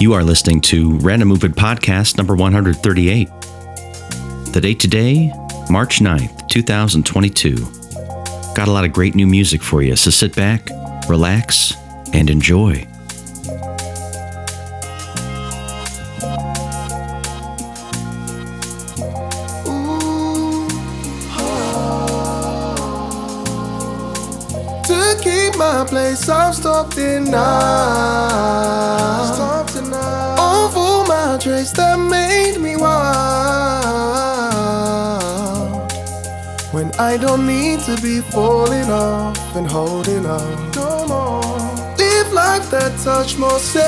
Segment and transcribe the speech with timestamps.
[0.00, 3.28] You are listening to Random Movement Podcast number 138.
[4.52, 5.32] The date today,
[5.70, 7.56] March 9th, 2022.
[8.54, 10.68] Got a lot of great new music for you, so sit back,
[11.08, 11.74] relax,
[12.12, 12.87] and enjoy.
[37.00, 40.70] I don't need to be falling off and holding on.
[40.72, 41.40] No more.
[41.96, 43.78] Live life that touch more safely.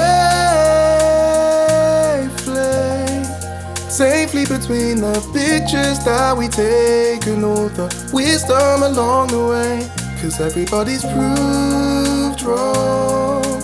[3.90, 9.90] Safely between the pictures that we take and all the wisdom along the way.
[10.22, 13.60] Cause everybody's proved wrong.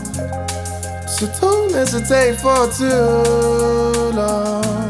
[1.07, 4.86] So don't hesitate for too long.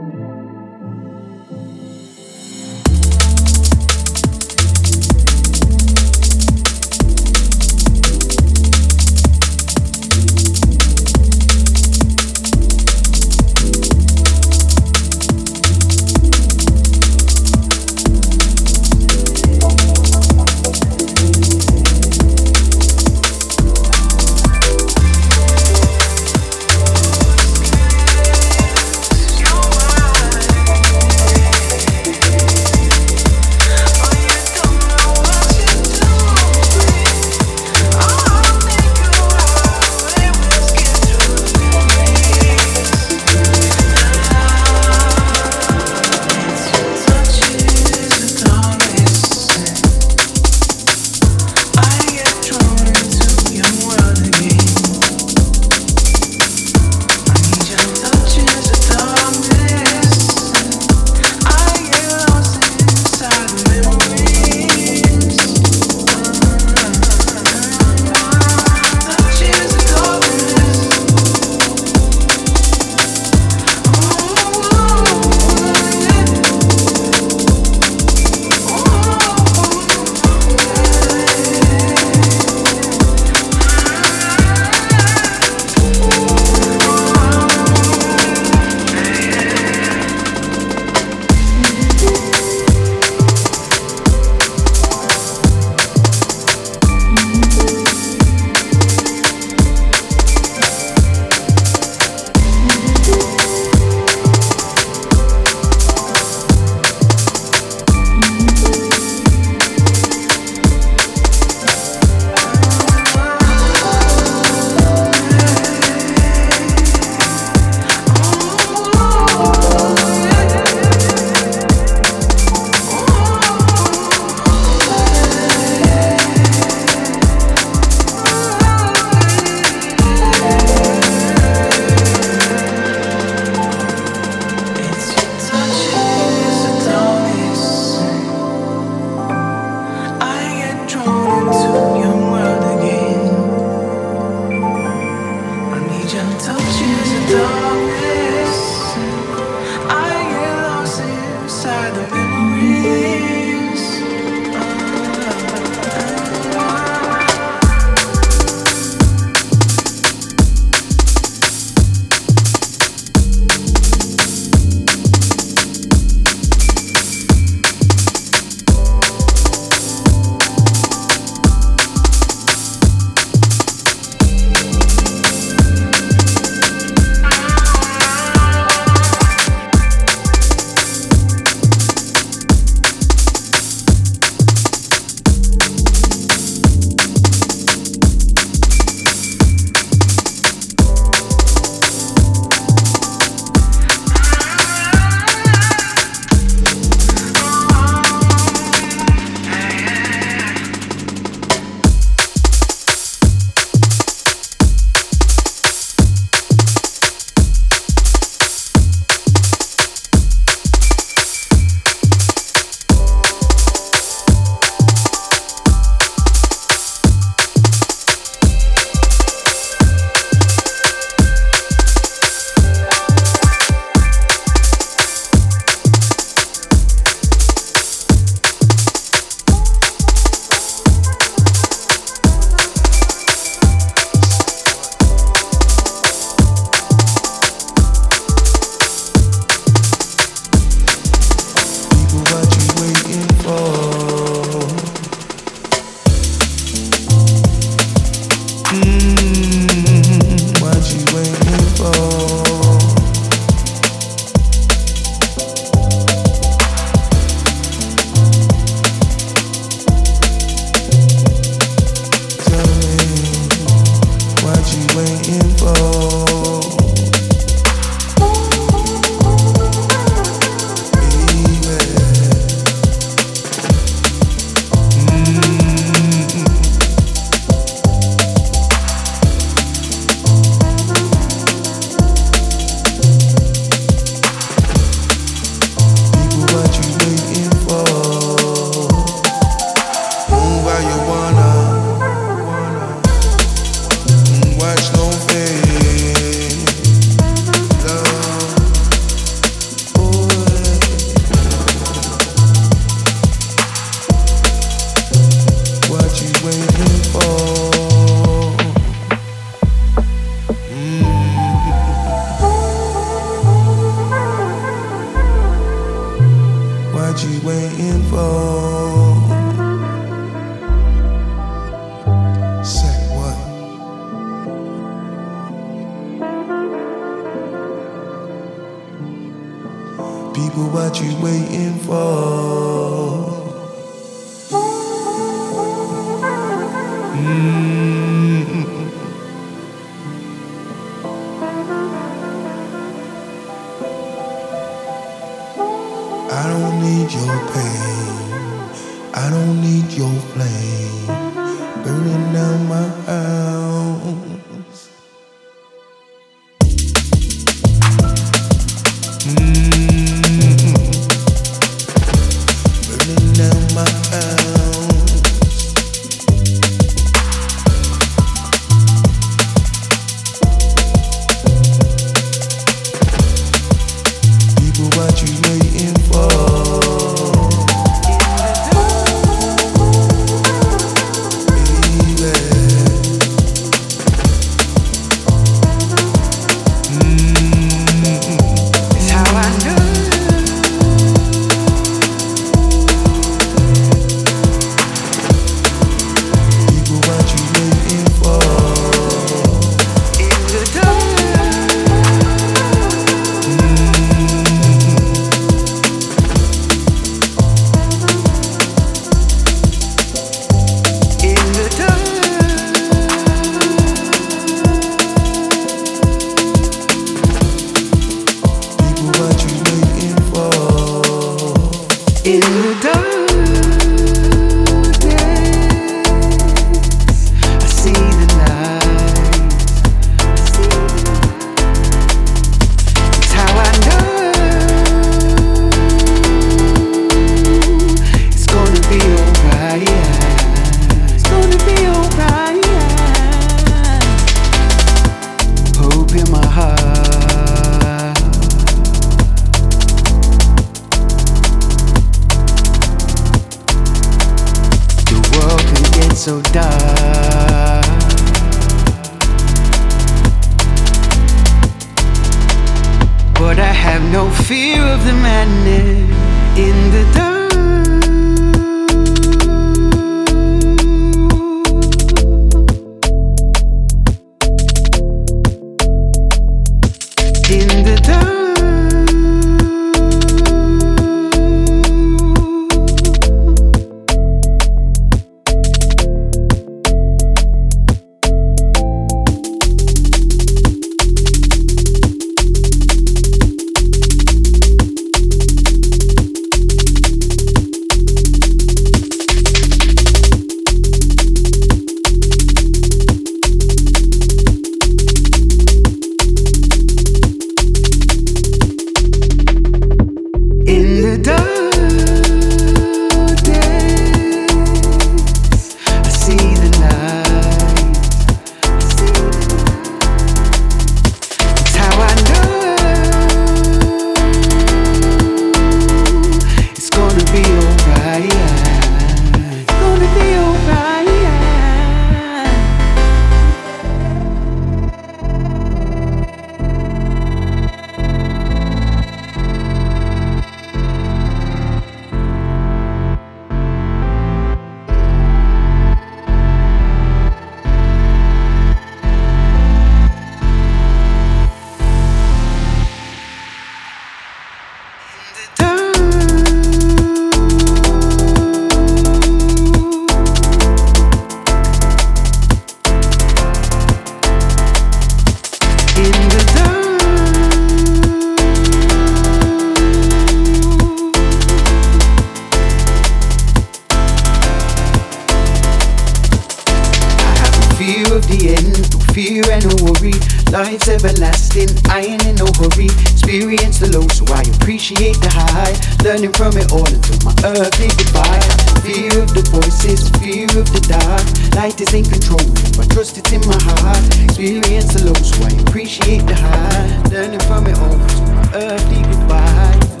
[584.91, 585.73] appreciate the high,
[586.03, 588.39] learning from it all until my earthly goodbye.
[588.83, 591.23] Fear of the voices, fear of the dark.
[591.55, 592.43] Light is in control,
[592.75, 594.03] but trust it's in my heart.
[594.23, 599.01] Experience the low, so I appreciate the high, learning from it all until my earthly
[599.03, 600.00] goodbye.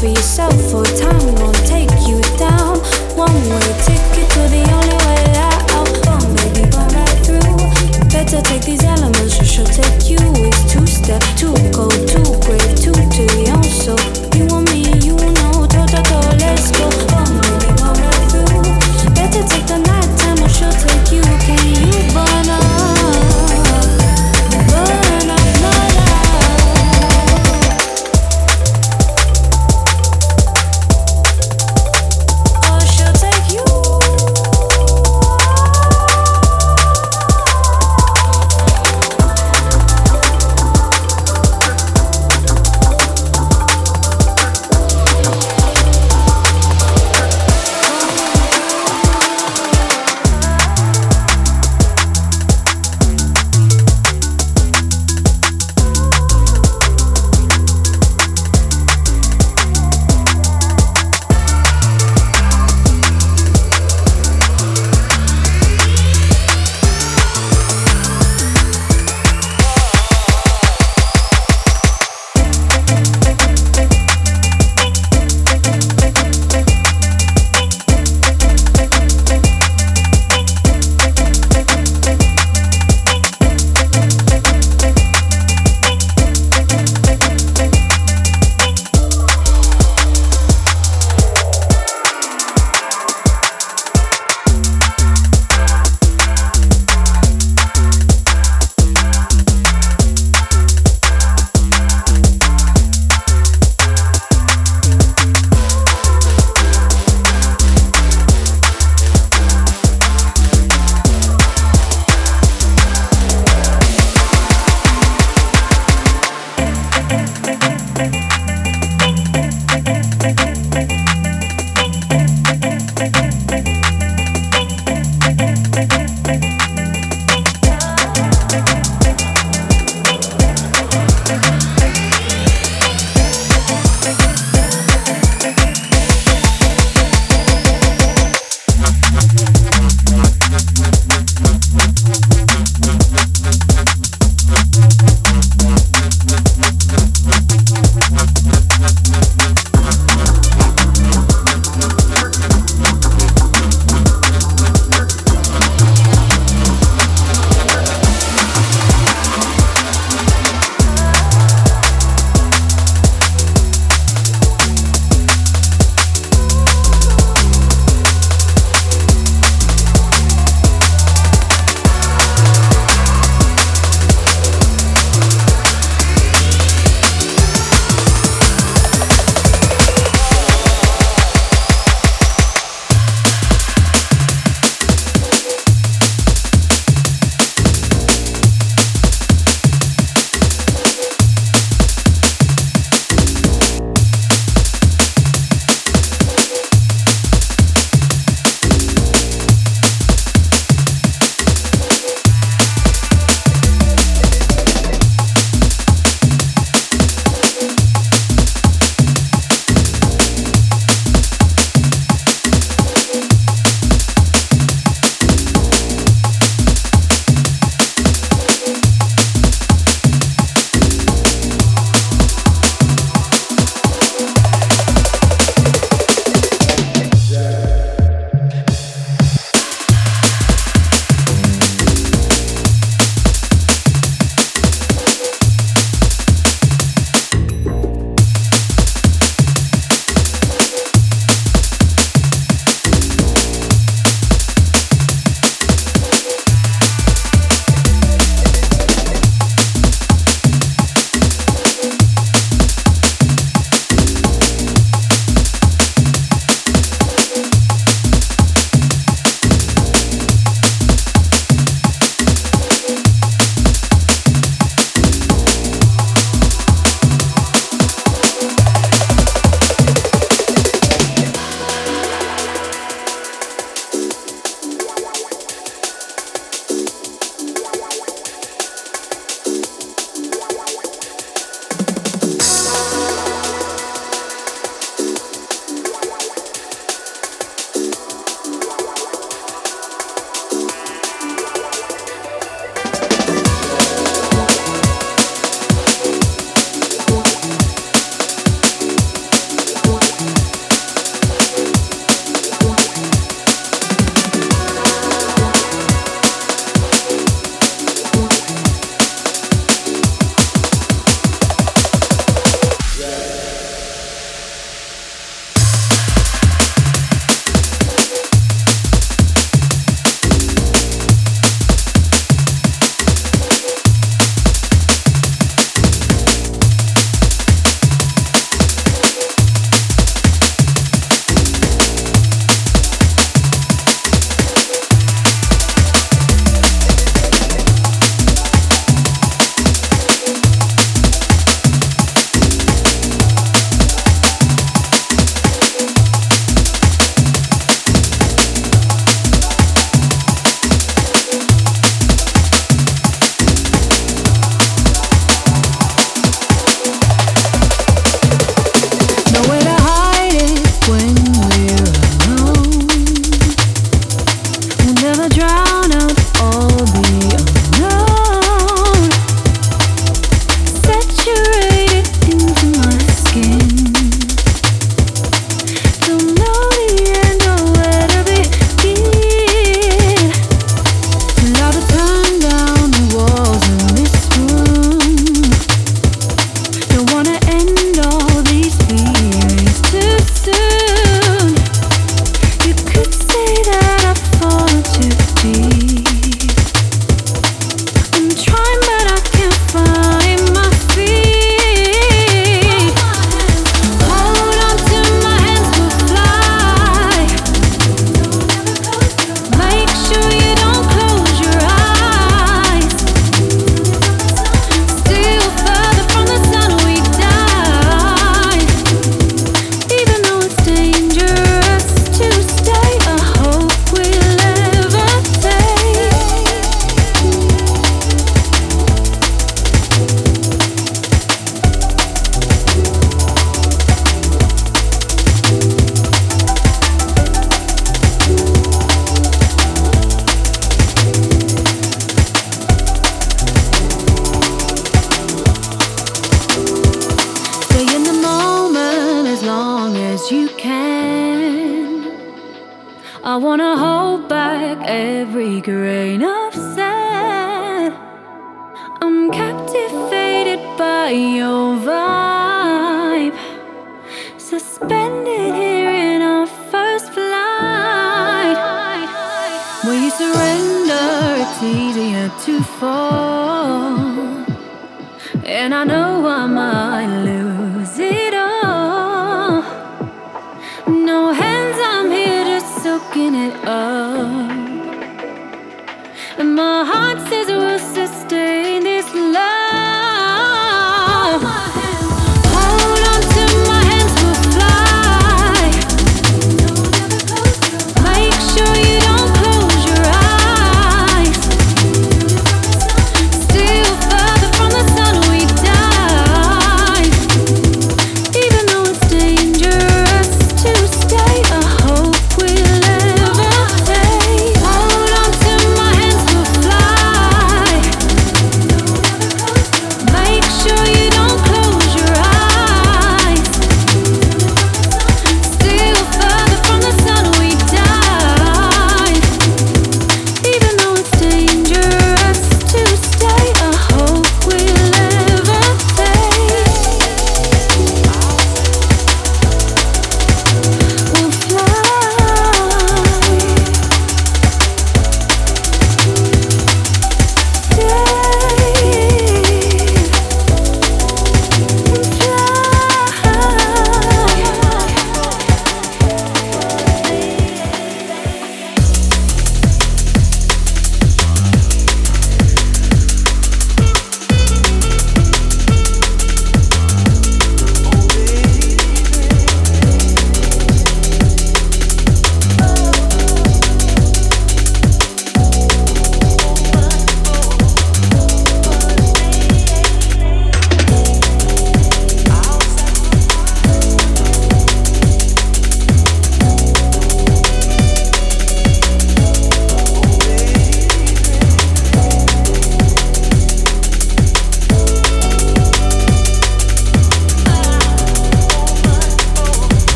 [0.00, 1.65] for yourself for a time won't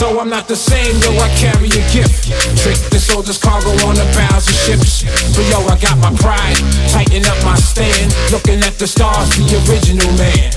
[0.00, 2.30] Though I'm not the same, yo, I carry a gift.
[2.58, 5.04] Trick the soldiers cargo on the bows of ships.
[5.34, 6.58] But yo, I got my pride.
[6.90, 8.14] Tighten up my stand.
[8.30, 10.50] Looking at the stars, the original man.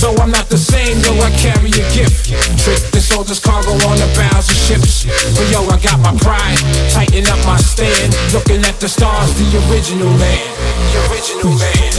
[0.00, 2.30] Though I'm not the same, yo, I carry a gift.
[2.62, 5.06] Trick the soldiers cargo on the bows of ships.
[5.36, 6.58] But yo, I got my pride.
[6.90, 8.14] Tighten up my stand.
[8.32, 10.50] Looking at the stars, the original man.
[10.92, 11.90] The original man.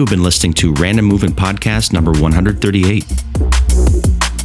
[0.00, 3.06] You have been listening to Random Movement Podcast number 138.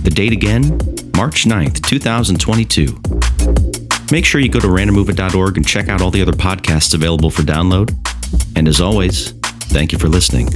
[0.03, 0.77] The date again,
[1.15, 2.99] March 9th, 2022.
[4.11, 7.43] Make sure you go to randommovement.org and check out all the other podcasts available for
[7.43, 7.95] download.
[8.57, 9.31] And as always,
[9.71, 10.49] thank you for listening.